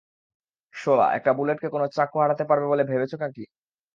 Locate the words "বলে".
2.67-2.83